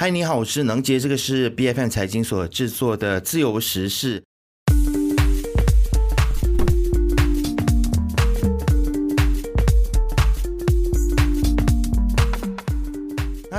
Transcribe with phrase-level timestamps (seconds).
[0.00, 4.24] 嗨，你好，我是能杰，这个是 B F N 财经所制作的自由时事。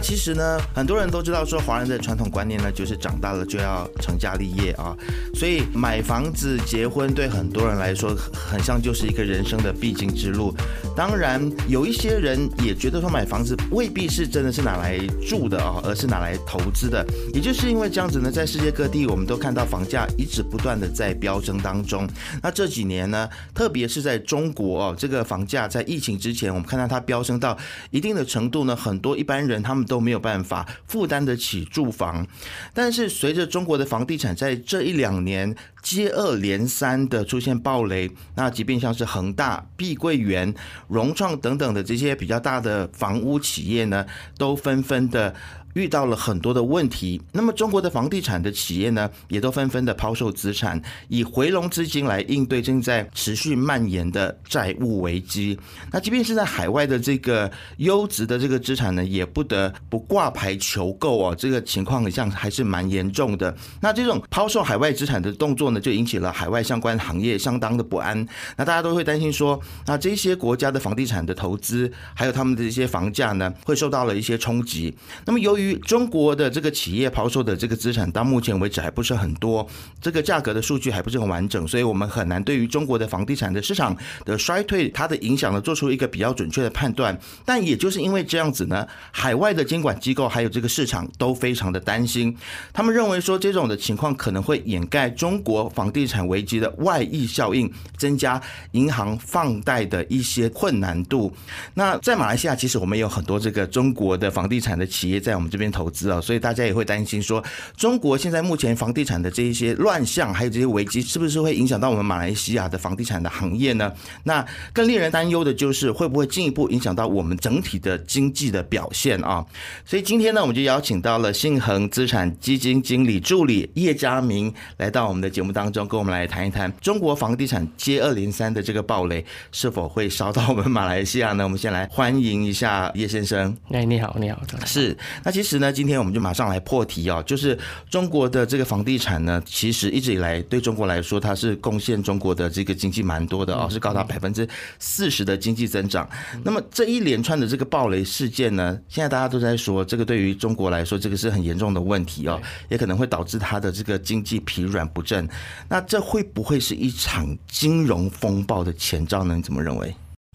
[0.02, 4.98] 其实呢，很多人都知道说，华人的传统观念呢，就是长大了就要成家立业啊，
[5.36, 10.54] 所以买房子、结婚对很多人来说，很像就是一个人生的必经之路。
[10.96, 14.98] 当然，有一些人也觉得说，买房子未必是真的是拿来
[15.28, 17.06] 住的啊，而是拿来投资的。
[17.34, 22.10] 也就是因为这样子呢，在世界各地，我们都看到房价一直不断的在飙升当中。
[22.42, 27.56] 那这几年呢，特别是在中国哦，这个房价在疫情之前，我们看到它飙升到
[27.92, 29.86] 一定的程度呢，很多一般人他们。
[29.92, 32.26] 都没有办法负担得起住房，
[32.74, 40.56] 但是随着中国的房地产在这一两年接二连三的出现暴雷，那即便像是恒大、碧桂园、
[40.88, 44.06] 融创等等的这些比较大的房屋企业呢，
[44.38, 45.36] 都纷纷的。
[45.74, 55.58] 遇到了很多的问题，那么中国的房地产的企业呢，也都纷纷的抛售资产，以回笼资金来应对正在持续蔓延的债务危机。
[55.92, 63.56] 那即便是在海外的这个优质的这个资产呢，也不得不挂牌求购哦，这个情况像还是蛮严重的。
[63.80, 68.26] 那这种抛售海外资产的动作呢，就引起了海外相关行业相当的不安。
[68.58, 74.94] 那大家都会担心说，那这些国家的房地产的投资，还有他们的一些房价呢，会受到了一些冲击。
[75.26, 79.68] 那么由于于中国的这个企业抛售的这个资产，到目前为止还不是很多，
[80.02, 83.96] 这个价格的数据还不是很完整，所以我们很难对于中国的房地产的市场
[84.26, 87.16] 的衰退它的影响呢做出一个比较准确的判断。
[87.46, 92.36] 但也就是因为这样子呢，海外的监管机构还有这个市场都非常的担心，
[92.74, 101.32] 他们认为说这种的情况可能会掩盖中国房地产危机的外溢效应，增加银行放贷的一些困难度。
[101.76, 105.51] 那在马来西亚，其实我们有很多这个中国的房地产的企业在我们。
[105.52, 107.44] 这边投资啊，所以大家也会担心说，
[107.76, 113.92] 中国现在目前房地产的这一些乱象，还有这些危机，是不是会影响到我们马来西亚的房地产的行业呢？
[114.24, 119.46] 那更令人担忧的就是，会不会进一步影响到我们整体的经济的表现啊？
[119.86, 131.44] 所以今天呢，我们就邀请到了信恒资产基金经理助理叶家明来到我们的节目当中，跟我们来谈一谈中国房地产接二连三的这个暴雷，是否会烧到我们马来西亚呢？
[131.44, 133.56] 我们先来欢迎一下叶先生。
[133.72, 137.58] 哎，你好，你好，是那其实呢，今天我们就马上来破题哦，就是
[137.90, 144.48] 中国的这个房地产呢，其实一直以来对中国来说，它是贡献中国的这个经济蛮多的哦，是高达百分之
[144.80, 146.10] 四十的经济增长。
[146.44, 155.28] 那么这一连串的这个暴雷事件呢，现在大家都在说，这个对于中国来说，这个是很严重的问题哦，也可能会导致它的这个经济疲软不振。
[155.68, 159.36] 那这会不会是一场金融风暴的前兆呢？
[159.36, 159.94] 你怎么认为？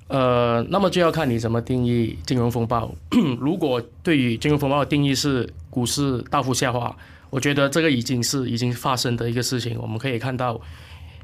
[0.08, 2.92] 呃，那么就要看你怎么定义金融风暴。
[3.40, 6.96] 如果对于金融风暴的定义是股市大幅下滑，
[7.28, 9.76] 我觉得这个已经是已经发生的一个事情。
[9.80, 10.60] 我们可以看到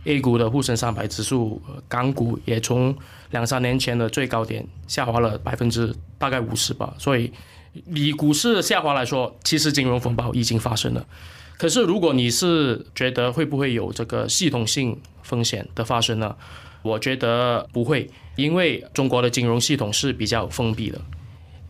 [0.05, 2.93] ，A 股的沪深三百指数、港股也从
[3.31, 6.93] 两三年前的最高点下滑了百分之大概五十吧。
[6.99, 7.33] 所以，
[7.95, 11.07] 以股市下滑来说，其实金融风暴已经发生了。
[11.57, 16.35] 可是，如果你是觉得会不会有这个系统性风险的发生呢？
[16.83, 21.01] 我觉得不会，因为中国的金融系统是比较封闭的，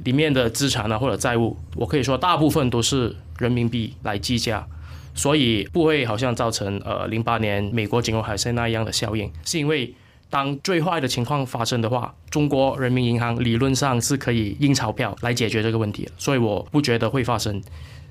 [0.04, 4.66] 里面的资产呢或者债务，我可以说大部分都是人民币来计价，
[5.14, 9.30] 所以不会好像造成呃零八年美国金融海啸那样的效应。
[9.44, 9.94] 是因为
[10.30, 17.62] 当最坏的情况发生的话，中国人民银行理论上是可以印钞票来解决这个问题，所以我不觉得会发生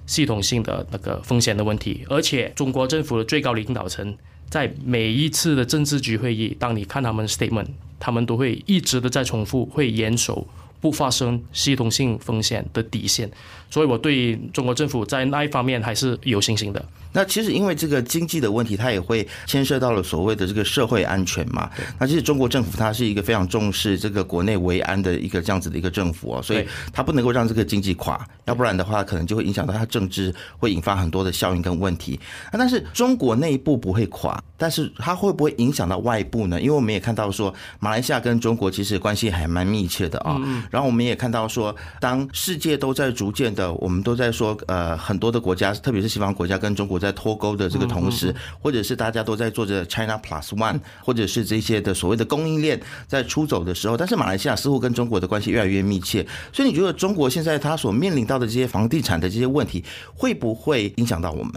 [0.05, 2.05] 系统性的那个风险的问题。
[2.09, 4.15] 而且中国政府的最高领导层。
[4.51, 7.67] 在每一次的政治局会议，当你看他们 statement，
[7.97, 10.45] 他们都会一直的在重复，会严守
[10.81, 13.31] 不发生系统性风险的底线。
[13.69, 16.85] 所以，我对中国政府在那一方面还是有信心的。
[17.13, 21.69] 那其实因为这个经济的问题，它也会牵涉到了所谓的这个社会安全嘛。
[21.97, 32.19] 那其实中国政府它是一个非常重视这个国内维安的一个这样子的一个政府哦，所以它不能够让这个经济垮，要不然的话可能就会影响到它政治，会引发很多的效应跟问题。
[32.51, 36.59] 那但是中国内部不会垮，但是它会不会影响到外部呢？
[36.61, 40.39] 因为我们也看到说，马来西亚跟中国其实关系还蛮密切的啊。
[40.71, 47.01] 然后我们也看到说，当世界都在逐渐的，我们都在说，呃，很多的国家，特别是西方国家跟中国。
[47.01, 48.31] 在脱钩的这个同时，
[48.61, 56.23] 或者是大家都在做着 China Plus One，或者是这些的所谓的供应链在出走的时候，但是马来西亚似乎跟中国的关系越来越密切。
[56.53, 59.83] 所以你觉得中国现在它所面临到的这些房地产的这些问题，
[60.13, 61.51] 会不会影响到我们？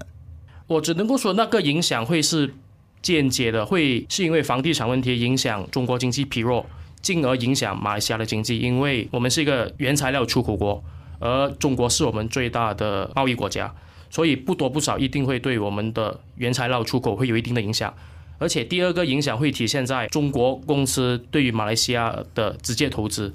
[0.66, 2.54] 我只能够说，那个影响会是
[3.02, 6.64] 间接的，会是因为房地产问题影响中国经济疲弱，
[7.04, 10.82] 进而影响马来西亚的经济，因为我们是一个原材料出口国。
[11.20, 13.72] 而中国是我们最大的贸易国家，
[14.10, 17.94] 所以不多不少一定会对我们的原材料出口会有一定的影响。
[18.38, 23.32] 而且第二个影响会体现在中国公司对于马来西亚的直接投资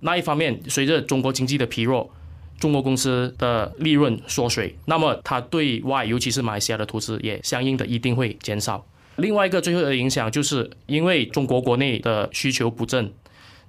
[0.00, 2.10] 那一方面，随着中国经济的疲弱，
[2.58, 8.84] 中国公司的利润缩水，那么它对外，尤其是马来西亚的投资也相应的一定会减少。
[9.18, 13.12] 另外一个最后的影响，就是因为中国国内的需求不振，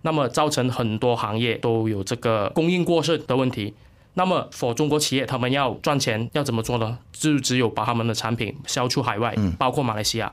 [0.03, 3.73] 那么造成很多行业都有这个供应过剩的问题。
[4.13, 6.97] 那么，for 中国企业，他们要赚钱要怎么做呢？
[7.11, 10.31] 就只有把他们的产品销出海外，包括马来西亚。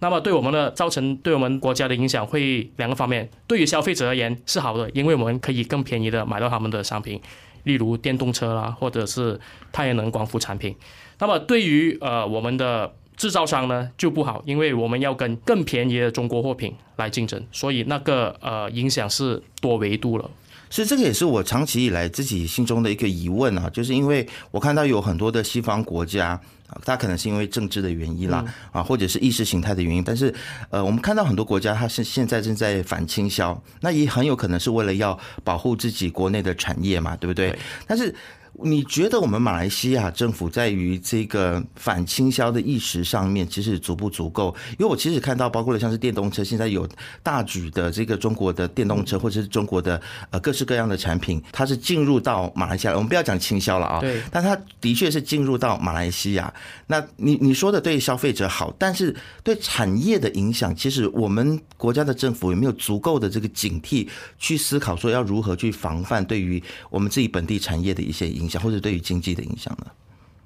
[0.00, 3.28] 那么对我们的造成对我们国家的影响会两个方面。
[3.46, 7.20] 对于消费者而言是好的，因为我们可以更便宜的买到他们的商品，
[7.64, 9.38] 例如电动车啦，或者是
[9.72, 10.74] 太阳能光伏产品。
[11.18, 20.30] 那么对于呃我们的制造商呢就不好，因为我们要跟更便宜的中国货品来竞争，所以那个呃影响是多维度了。
[20.70, 26.38] 所以这个也是我长期以来自己心中的一个疑问啊，就是因为我看到有很多的西方国家
[26.68, 30.32] 啊，它可能是因为政治的原因啦啊，或者是意识形态的原因，但是
[30.70, 37.58] 呃，我们看到很多国家它是现在正在反倾销，那也很有可能是为了要保护自己国内的产业嘛，对不对？
[37.86, 38.14] 但是。
[38.64, 44.52] 你觉得我们马来西亚政府在于这个反倾销的意识上面，其实足不足够？
[44.72, 46.88] 因为我其实看到，包括了像是电动车，现在有
[47.22, 50.00] 大举的这个中国的电动车，或者是中国的
[50.30, 52.94] 呃各式各样的产品，它是进入到马来西亚。
[52.94, 56.52] 我们不要讲倾销了啊，对，但它的确是进入到马来西亚。
[56.88, 59.14] 那你你说的对消费者好，但是
[59.44, 66.60] 对产业的影响，其实我们国家的政府有没有足够的这个警惕去思考，说要如何去防范对于
[66.90, 68.47] 我们自己本地产业的一些影。
[68.48, 69.86] 影响或者对于经济的影响呢？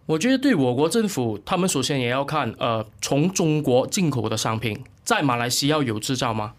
[0.06, 6.54] 我觉得对我国政府，他们首先也要看，呃，从中国进口的商品在马来西亚有制造吗？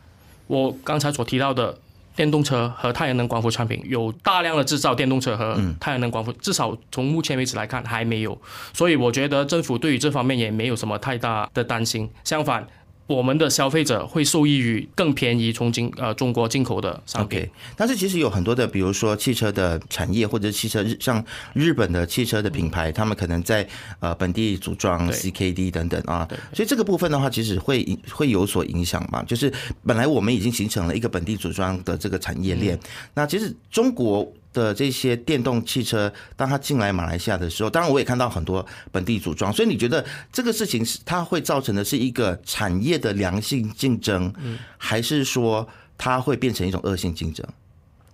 [0.47, 1.77] 我刚才所提到的
[2.15, 8.39] 电动车和太阳能光伏产品，有大量的制造电动车和太阳能光伏，至少从目前为止来看还没有。
[8.71, 12.65] 所以我觉得政府对于这方面也没有什么太大的担心，相反。
[13.05, 17.47] 我们的消费者会受益于更便宜从进呃中国进口的商品。
[17.75, 21.23] 但是其实有很多的，比如说汽车的产业或者汽车日像
[21.53, 23.67] 日本的汽车的品牌，他们可能在
[23.99, 29.21] 呃本地组装 CKD 等等啊，所以这个部分的话，其实会会有所影响嘛。
[29.23, 29.51] 就是
[29.85, 32.79] 本来我们已经形成了一个本地组装的这个产业链，
[33.13, 34.31] 那其实中国。
[34.53, 44.31] 的这些电动汽车，当它进来马来西亚的时候，当然我也看到很多本地组装，所以你觉得这个事情是它会造成的是一个产业的良性竞争，
[44.77, 45.67] 还是说
[45.97, 47.45] 它会变成一种恶性竞争？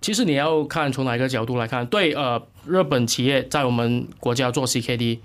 [0.00, 5.18] 其实你要看从哪一个角度来看，对呃，日本企业在我们国家做 CKD，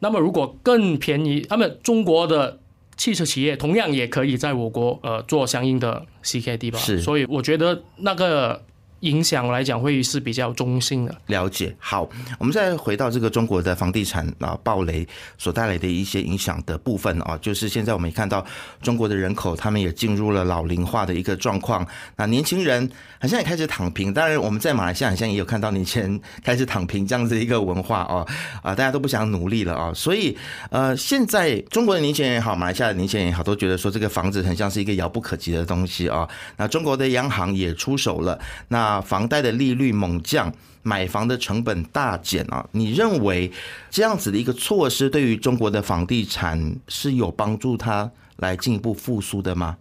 [0.00, 2.58] 那么如果更便宜，那么中国的
[2.96, 6.78] 汽车企业同样也可以在我国呃做相应的 CKD 吧？
[6.80, 8.62] 是，所以我觉得那个。
[9.00, 11.14] 影响来讲会是比较中性的。
[11.26, 12.08] 了解，好，
[12.38, 15.06] 我们再回到这个中国的房地产啊暴雷
[15.36, 18.44] 所带来的一些影响的部分啊，就是现在我们也看到
[18.80, 22.90] 中国的人口他们也进入了老龄化的一个状况，那年轻人
[23.20, 24.12] 好像也开始躺平。
[24.14, 28.26] 当然，我们在马来西亚好像也有看到年轻人开始躺平这样子的一个文化哦，
[28.64, 30.36] 啊，大家都不想努力了啊，所以
[30.70, 36.26] 呃，现在中国的年轻人也好，马来西亚的年轻人也好，都觉得说这个房子很像是一个遥不可及的东西啊。
[36.56, 38.38] 那中国的央行也出手了，
[38.68, 38.85] 那。
[38.86, 40.52] 啊，房贷的利率猛降，
[40.82, 42.64] 买房的成本大减啊！
[42.70, 43.50] 你认为
[43.90, 49.76] 这样子的一个措施对于中国的房地产是有帮助，它来进一步复苏的吗？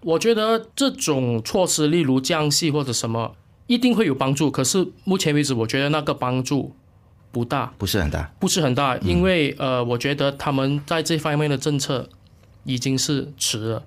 [0.00, 3.36] 我觉得这种措施，例如降息或者什么，
[3.68, 4.50] 一定会有帮助。
[4.50, 6.74] 可是目前为止，我觉得那个帮助
[7.30, 12.08] 不大，不是很大，不是很大，因为呃，我觉得他们在这方面的政策
[12.64, 13.84] 已经是迟了，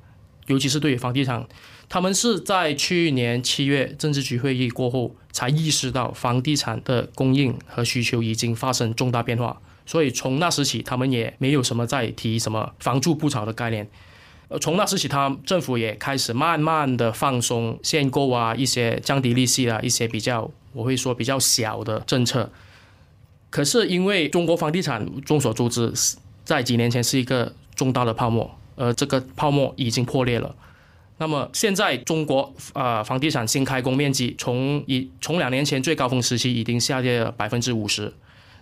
[0.48, 1.46] 尤其是对于房地产。
[1.92, 13.90] 他们是在去年七月政治局会议过后，才意识到房地产的供应和需求已经发生重大变化，所以从那时起，他们也没有什么再提什么房住不炒的概念。
[14.48, 22.50] 呃，从那时起，他政府也开始慢慢的放松限购啊，一些降低利息啊，一些比较我会说比较小的政策。
[23.50, 25.92] 可是因为中国房地产众所周知，
[26.46, 30.56] 在几年前是一个重大的泡沫，而这个泡沫已经破裂了。
[31.22, 38.12] 那么现在中国啊，房地产新开工面积从一从两年前最高峰时期已经下跌了百分之五十。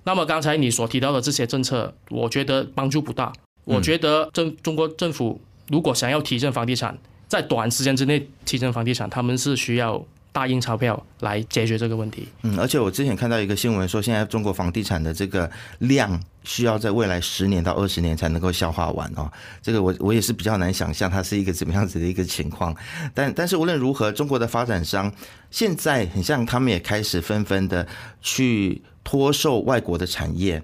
[0.04, 3.32] 那么刚才你所提到的这些政策，我觉得帮助不大。
[3.64, 5.40] 我觉得政中国政府
[5.70, 6.98] 如果想要提振房地产，
[7.30, 12.28] 在短时间之内提振房地产，他们是需要大印钞票来解决这个问题。
[12.44, 19.32] 嗯，而且我之前看到一个新闻说，现在中国房地产的这个量需要在未来十年到二十年才能够消化完哦。
[19.62, 22.76] 这个我我也是比较难想象它是一个怎么样子的一个情况。
[23.14, 25.12] 但但是无论如何，中国的发展商
[25.50, 27.88] 现在很像他们也开始纷纷的
[28.22, 30.62] 去脱售外国的产业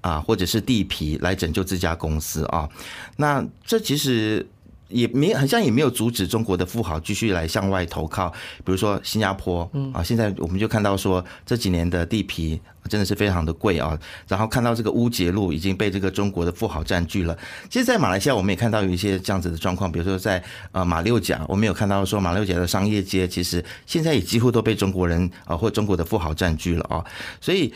[0.00, 2.68] 啊，或者是地皮来拯救这家公司啊。
[3.16, 4.46] 那这其实。
[4.88, 8.30] 也没好像也没有阻止中国的富豪继续来向外投靠，
[8.64, 17.36] 比如说新加坡，啊，现在我们就看到说这几年的地皮真的是非常的贵啊，然后看到这个乌节路已经被这个中国的富豪占据了。
[17.68, 20.42] 其实，在马来西亚我们也看到有一些这样子的状况，比如说在
[20.72, 27.04] 呃马六甲，我们有看到说马六甲的商业街其实现在也几乎都被中国人啊或中国的富豪占据了啊，
[27.40, 27.72] 所以。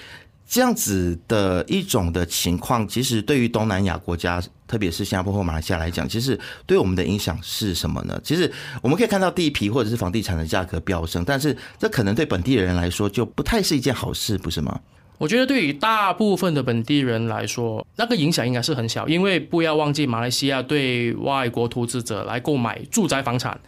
[0.53, 8.21] 这样子的一种的情况，其实对于东南亚国家，特别是新加坡或马来西亚来讲，其实对我们的影响是什么呢？
[8.23, 14.79] 其实我们可以看到地皮或者是房地产的价格飙升，但是这可能对本地人来说就不太是一件好事，不是吗？
[15.17, 23.59] 我觉得对于大部分的本地人来说，那个影响应该是很小，因为不要忘记，马来西亚对外国投资者来购买住宅房产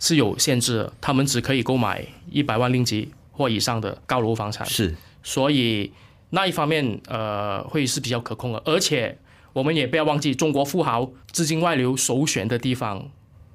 [0.00, 5.92] 是有限制的，他们只可以购买一百万令吉或以上的高楼房产，是，所以。
[6.34, 9.18] 那一方面，呃，会是比较可控的，而且
[9.52, 13.06] 我们也不要忘记，中国富豪资金外流首选的地方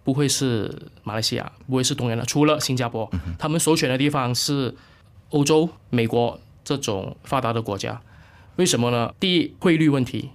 [0.03, 0.71] 不会是
[1.03, 4.75] 马来西亚，不会是东南亚，除了新加坡，他们首选的地方是
[5.31, 7.99] 欧洲、美国这种发达的国家。
[8.57, 9.11] 为什么呢？
[9.19, 10.29] 第一，汇率问题，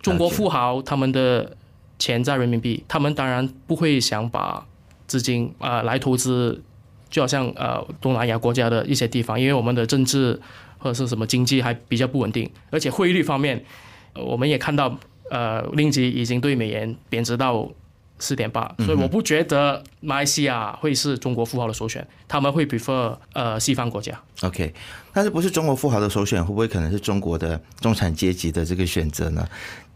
[0.00, 1.56] 中国富豪他们的
[1.98, 4.64] 钱在人民币，他们当然不会想把
[5.08, 6.62] 资金啊来投资，
[7.10, 10.40] 就好像呃东南亚国家的一些地方，因为我们的政治。
[10.78, 13.64] 或者是什么经济还比较不稳定，而且汇率方面，
[14.14, 14.98] 我们也看到，
[15.30, 17.68] 呃，令吉已经对美元贬值到
[18.18, 24.20] 四点八，所以我不觉得马来西亚会是中国富豪的首选，他们会 prefer 呃西方国家。
[24.42, 24.72] OK，
[25.12, 29.46] 但是不是中国富豪的首选，会不会可能是中国的中产阶级的这个选择呢？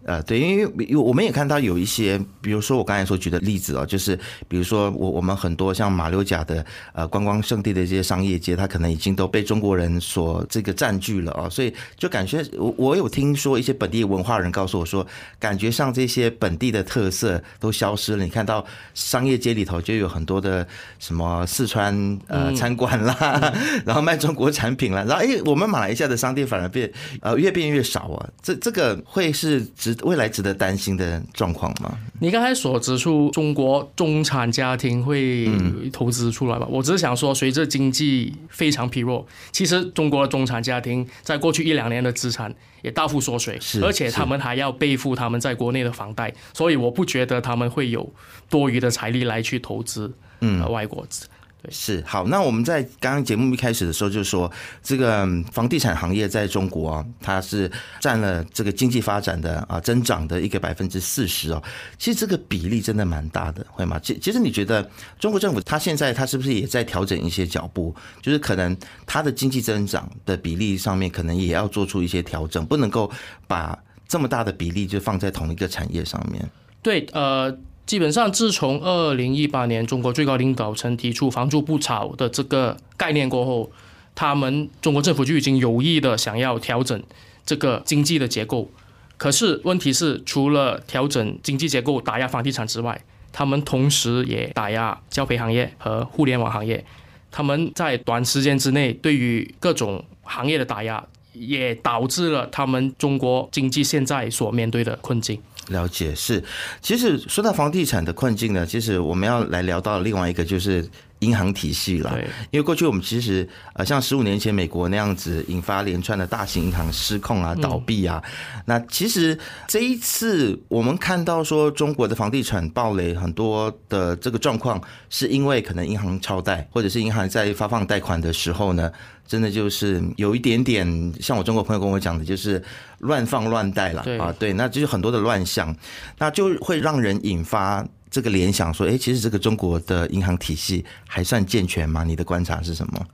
[0.04, 4.18] 呃，对，因为我们也看到有一些，比如说我刚才所举的例子哦，就是
[4.49, 15.06] 比如说我我们很多像马六甲的呃观光圣地的这些商业街，它可能已经都被中国人所这个占据了啊，所以就感觉我我有听说一些本地文化人告诉我说，
[15.38, 18.25] 感觉上这些本地的特色都消失了。
[18.25, 20.66] 你看到商业街里头就有很多的
[20.99, 23.52] 什么四川呃餐馆啦，
[23.87, 26.90] 然后卖中国产品啦，然后哎，我们马来西亚的商店反而变
[27.21, 29.64] 呃越变越少啊，这这个会是
[29.95, 30.05] 值。
[30.05, 31.99] 未来值得担心的状况吗？
[32.21, 35.49] 你刚才所指出中国中产家庭会
[35.93, 36.67] 投资出来吧？
[36.71, 48.13] 我只是想说，随着经济非常疲弱，其实中国的中产家庭在过去一两年的资产也大幅缩水，而且他们还要背负他们在国内的房贷，所以我不觉得他们会有
[48.49, 51.27] 多余的财力来去投资嗯外国资。
[51.71, 54.50] 是好，那我们在刚刚节目一开始的时候就说，
[54.83, 61.62] 这个房地产行业在中国，它是占了这个经济发展的啊增长的一个百分之四十哦。
[61.97, 63.97] 其实这个比例真的蛮大的，会吗？
[64.00, 64.90] 其其实你觉得
[65.21, 67.95] 中国政府它现在它是不是也在调整一些脚步？
[68.21, 68.76] 就是可能
[69.07, 73.09] 它的经济增长的比例上面，可能也要做出一些调整，不能够
[73.47, 73.78] 把
[74.09, 76.50] 这么大的比例就放在同一个产业上面。
[76.83, 77.57] 对，呃。
[77.85, 83.71] 基本上，自从二零一八年中国最高领导层提出“房住不炒”的这个概念过后，
[84.15, 87.03] 他们中国政府就已经有意的想要调整
[87.45, 88.71] 这个经济的结构。
[89.19, 96.85] 可是问题是，除了调整经济结构打压房地产之外，他们同时也打压教培行业和互联网行业。
[97.31, 105.41] 他们在短时间之内对于各种行业的打压，也导致了他们中国经济现在所面对的困境。
[105.73, 106.43] 了解是，
[106.81, 110.87] 其实说到房地产的困境呢，其实我们要来聊到另外一个就是
[111.23, 112.17] 银行体系了。
[112.50, 118.23] 因为过去我们其实呃，像十五年前美国那样子引发连串的大型银行失控啊、倒闭啊，
[118.67, 128.93] 那其实这一次我们看到说中国的房地产暴雷很多的这个状况，是因为可能银行超贷，或者是银行在发放贷款的时候呢。
[129.25, 130.85] 真的就是有一点点
[131.21, 132.62] 像我中国朋友跟我讲的，就是
[132.99, 135.75] 乱放乱贷了啊，对，那就是很多的乱象，
[136.19, 142.04] 那就会让人引发这个联想，说，哎，其实这个中国的银行体系还算健全吗？
[142.04, 143.07] 你的观察是什么？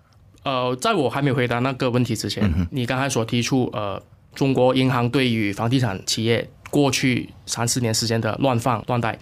[0.42, 4.02] 呃，在我还没回答那个问题之前，你刚才所提出，呃，
[4.34, 9.16] 中国银行对于房地产企业过去三四年时间的乱放乱贷。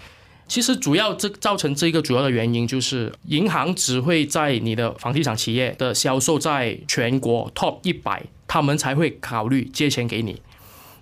[0.49, 10.41] 其实主要这造成这个主要的原因就是，银行只会在你的房地产企业的销售在全国 top 一百，他们才会考虑借钱给你。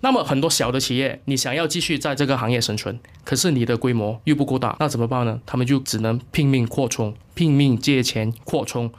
[0.01, 5.39] 那么很多小的企业，你想要继续在这个行业生存，可是你的规模又不够大，那怎么办呢？
[5.45, 8.91] 他们就只能拼命扩充，拼命借钱扩充。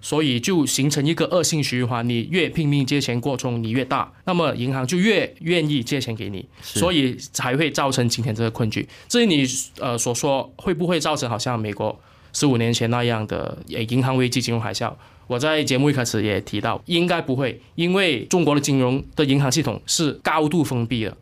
[0.00, 2.08] 所以就形成一个恶性循环。
[2.08, 8.88] 你越拼命借钱扩充，你越大，那么银行就越愿意借钱给你，所以才会造成今天这个困局。
[9.08, 9.44] 至于你
[9.80, 12.00] 呃所说会不会造成好像美国
[12.32, 14.92] 十五年前那样的银行危机、金融海啸？
[15.26, 21.16] 我在节目一开始也提到，应该不会，因为中国的金融的银行系统是高度封闭的，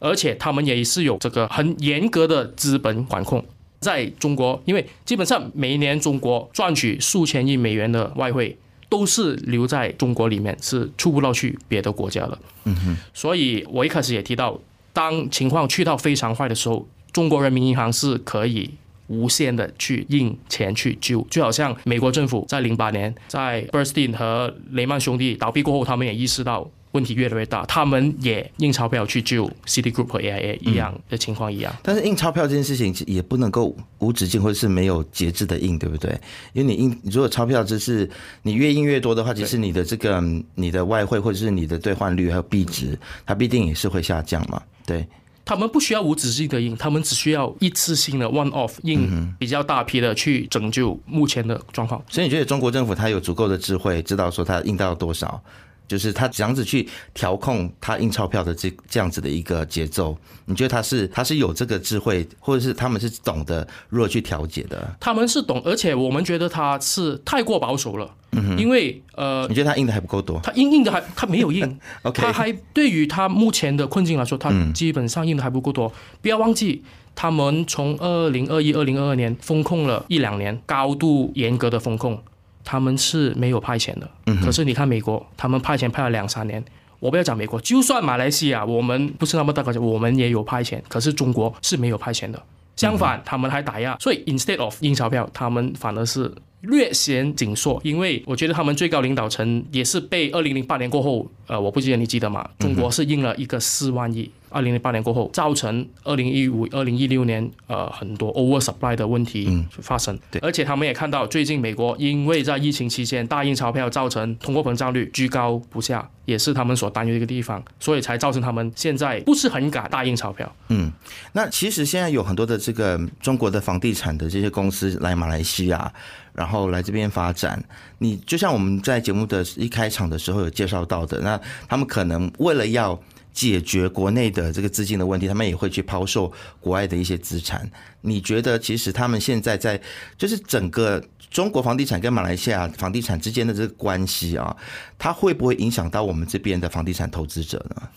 [0.00, 3.44] 而且他们也是有这个很严格的资本管控。
[3.78, 8.56] 在中国，因为基本上每一年中国赚取数千亿美元的外汇，
[8.88, 12.38] 都是留在中国里面，是出不到去别的国家的。
[12.64, 12.96] 嗯哼。
[13.14, 14.58] 所以我一开始也提到，
[14.92, 18.70] 当情况去到非常坏的时候，中国人民银行是可以
[19.12, 26.68] 无限的去印钱去救，就好像美国政府在零八年在 Bernstein 和雷曼兄弟倒闭过后，他们也意识到。
[26.92, 31.74] 问题越来越大，他们也印钞票去救 Citigroup 和 AIA 一样的情况一样。
[31.82, 36.10] 但是印钞票这件事情也不能够无止境或者是没有节制的印，对不对？
[36.52, 38.06] 因为你印，如果钞票只是
[38.42, 40.22] 你越印越多的话，其实你的这个
[40.54, 44.62] 你的外汇或者是你的兑换率还有币值，它必定也是会下降嘛。
[44.84, 45.06] 对，
[45.44, 52.02] 他们不需要无止境的印，他们只需要一次性的 one off 印比较大批的去拯救目前的状况。
[52.08, 55.42] 所以你觉得中国政府它有足够的智慧，知道说它印到多少？
[55.88, 64.96] 就是他这样子去调控他印钞票的这这样子的一个节奏，你觉得他是他是有这个智慧，或者是他们是懂得如何去调节的？
[64.98, 68.10] 他们是懂，而且我们觉得他是太过保守了。
[68.32, 70.40] 嗯因为呃，你觉得他印的还不够多？
[70.42, 71.62] 他印印的还他没有印，
[72.02, 75.92] OK，他还对于他目前的困境来说，他基本上印的还不够多。
[76.20, 76.82] 不要忘记，
[77.14, 82.22] 他们从二零二一、二零二二年封控了一两年，高度严格的封控。
[82.64, 86.64] 他们是没有派钱的，嗯可是你看美国，他们派钱派了两三年。
[87.00, 92.40] 我不要讲美国，就算马来西亚，我们不是那么大国家，我们也有派钱，可是中国是没有派钱的。
[92.76, 97.80] 相反，他们还打压，所以 instead of 印钞票，他们反而是略显紧缩。
[97.84, 102.48] 因为我觉得他们最高领导层也是被二零零八年过后，呃，我不记得你记得吗？
[102.58, 104.28] 中国是印了一个四万亿。
[104.52, 110.18] 二零零八年过后，造成二零一五、二零一六年呃很多 over supply 的问题发生。
[110.30, 120.50] 对，而且他们也看到，最近美国因为在疫情期间大印钞票，造成通货膨胀率居高不下，也是他们所担忧的一个地方，所以才造成他们现在不是很敢大印钞票。
[120.68, 120.92] 嗯，
[121.32, 125.92] 那其实现在有很多的这个中国的房地产的这些公司来马来西亚，
[126.32, 127.62] 然后来这边发展。
[127.98, 132.98] 你就像我们在节目的一开场的时候有介绍到的，那他们可能为了要
[133.32, 137.70] 解决国内的这个资金的问题，他们也会去抛售国外的一些资产。
[138.02, 139.80] 你觉得，其实他们现在在
[140.18, 144.54] 就是整个中国房地产跟马来西亚房地产之间的这个关系啊，
[144.98, 147.88] 它会不会影响到我们这边的房地产投资者呢？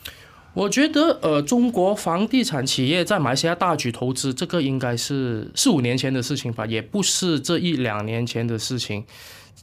[0.53, 9.03] 我觉得，呃，中国房地产企业在马来西亚大举投资，这个应该是四五年前的事情吧，也不是这一两年前的事情。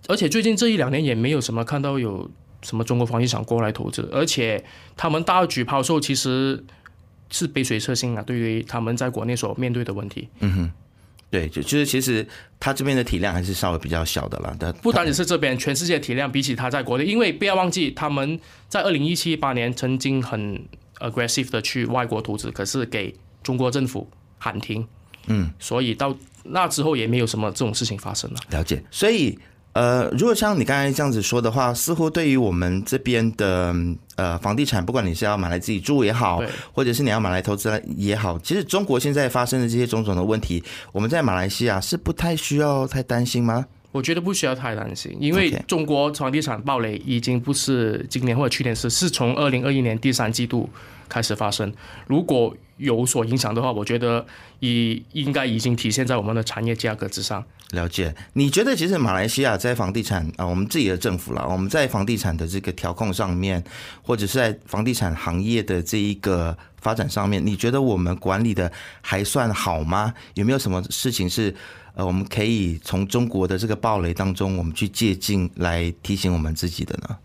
[0.08, 2.30] 而且最近这一两年也没有什么看到有。
[2.62, 4.64] 什么中国房地产过来投资，而且
[4.96, 6.64] 他们大举抛售，其实
[7.31, 8.22] 是杯水车薪啊。
[8.22, 10.70] 对于他们在国内所面对的问题，嗯哼，
[11.31, 12.27] 对，就就是其实
[12.61, 14.55] 他这边的体量还是稍微比较小的啦。
[14.59, 20.64] 但不单只是这边，全世界体量比起他在国内，因为不要忘记他们在二零一七八年曾经很
[20.98, 24.87] aggressive 的去外国投资，可是给中国政府喊停，
[25.27, 28.37] 嗯，所以到那之后也没有什么这种事情发生了。
[28.51, 29.37] 了解，所以。
[29.72, 33.74] 呃，如果像你刚才这样子说的话，似乎对于我们这边的
[34.16, 43.64] 呃房地产，不管你是要买来自己住也好，或者是你要买来投资也好，其实中国现在发生的这些种种的问题，我们在马来西亚是不太需要太担心吗？
[43.92, 50.68] 我觉得不需要太担心，因为中国房地产暴雷已经不是今年或者去年是，是从二零二一年第三季度
[51.09, 51.72] 开始发生。
[52.07, 54.26] 如果有所影响的话，我觉得
[54.61, 57.44] 已应该已经体现在我们的产业价格之上。
[57.72, 63.62] 了解，你觉得其实马来西亚在房地产啊，我们自己的政府了，我们在房地产的这个调控上面，
[64.02, 70.12] 或者是在房地产行业的这一个发展上面，你觉得我们管理的还算好吗？
[70.35, 71.55] 有没有什么事情是
[71.94, 77.16] 呃，我们可以从中国的这个暴雷当中，我们去借鉴来提醒我们自己的呢？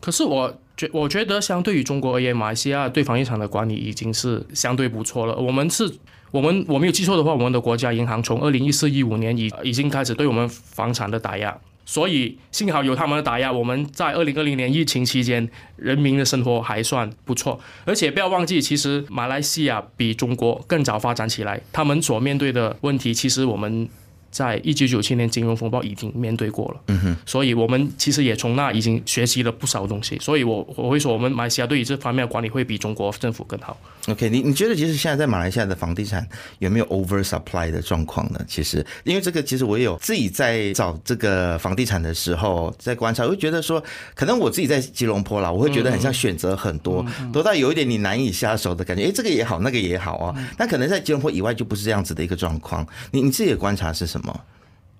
[0.00, 5.36] 可是我觉我觉得，相对于中国而言，马来西亚对房地产的管理已经是相对不错了。
[5.36, 5.92] 我们是。
[6.32, 11.54] 我们我没有记错的话，我们的国家银行从二零一四一五年已已经开始对我们房产的打压，
[11.84, 17.60] 所以幸好有他们的打压，我们在二零二零年疫情期间，人民的生活还算不错。
[17.84, 23.86] 而且不要忘记，其实马来西亚比中国更早发展起来，他们所面对的问题，其实我们
[24.32, 33.78] 在一九九七年金融风暴已经面对过了，嗯哼，所以我们其实也从那已经学习了不少东西，所以我我会说，我们马来西亚对于这方面的管理会比中国政府更好。
[34.08, 36.26] OK，你你觉得其实现在在马来西亚的房地产
[36.58, 38.40] 有没有 over supply 的状况呢？
[38.48, 43.82] 其实，因为这个其实我也有自己在找这个房地产的时候在观察，我会觉得说，
[44.14, 49.04] 可能我自己在吉隆坡啦，我会觉得很像选择很多，多到有一点你难以下手的感觉。
[49.04, 52.86] 哎，这个也好，那个也好啊，但可能在吉隆坡以外就不是这样子的一个状况。
[53.10, 54.21] 你你自己的观察是什么？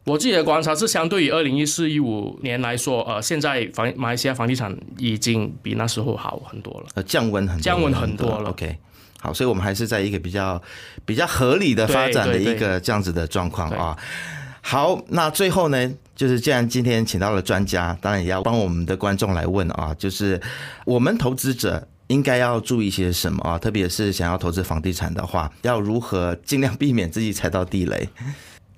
[0.04, 8.50] 我自己的观察是，相对于二零一四一五年来说，呃，现在房马来西亚房地产已经比那时候好很多了，呃，降温很降温很多了。
[8.50, 8.76] OK，
[9.20, 10.60] 好，所以我们还是在一个比较
[11.04, 13.96] 比较合理的发展的一个这样子的状况啊。
[14.60, 20.40] 好，那最后呢，就是既然今天请到了专家，当然也要帮我们的观众来问啊，就是
[20.84, 23.56] 我们投资者应该要注意些什么啊？
[23.56, 28.08] 特别是想要投资房地产的话，要如何尽量避免自己踩到地雷？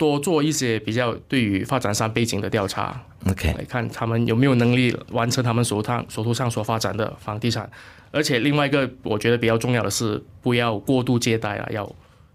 [0.05, 7.71] 多做一些比较对于发展商背景的调查，OK，来看他们有没有能力完成他们手上手头上所发展的房地产。
[8.11, 11.90] 而且另外一个我觉得比较重要的是，不要过度借贷了，要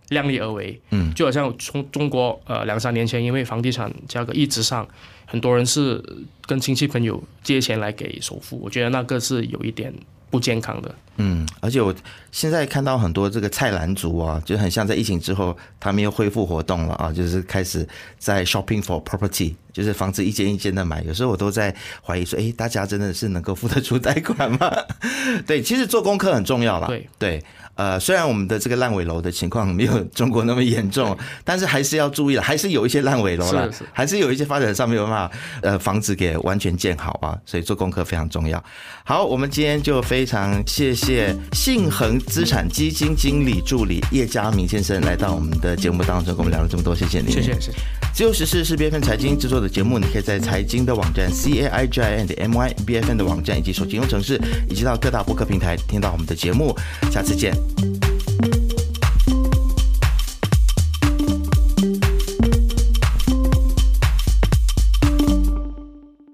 [0.09, 0.81] 量力而为。
[0.89, 4.87] 嗯，就好像从中国呃两三年前，因为房地产价格一直上，
[5.27, 6.03] 很多人是
[6.47, 9.93] 跟亲戚朋友借钱来给首付，我觉得那个是有一点。
[10.29, 11.93] 不健康的，嗯，而且我
[12.31, 17.87] 现在看到很多这个菜篮族啊，就很像在疫情之后，他们又恢复活动了啊，就是开始
[18.17, 21.01] 在 shopping for property，就是房子一间一间的买。
[21.03, 24.71] 有时候我都在怀疑说，哎，大家真的是能够付得出贷款吗？
[25.47, 26.87] 对，其实做功课很重要了。
[26.87, 27.43] 对对。
[27.79, 38.61] 呃，虽然我们的这个烂尾楼的情况没有中国那么严重， 但是还是要注意了，还是有一些烂尾楼了，还是有一些发展上没有办法，呃，房子给完全建好啊，所以做功课非常重要。
[39.05, 47.31] 好，我们今天就非常谢谢信恒资产基金经理助理叶嘉明先生来到我们的节目当中，跟我们聊了这么多，谢谢你。
[47.31, 47.71] 谢谢谢谢。
[48.13, 53.09] 自由时事是 B F N 财经制作的节目，你可以在财经的网站 C A I G I N 的 M Y B F
[53.09, 54.37] N 的网站以及手机应用程式，
[54.67, 56.75] 以及到各大播客平台听到我们的节目。
[57.09, 57.68] 下次见。
[57.77, 58.08] you